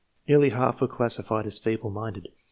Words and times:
Nearly 0.27 0.49
half 0.49 0.81
were 0.81 0.87
classified 0.87 1.45
as 1.45 1.59
feeble 1.59 1.91
minded. 1.91 2.29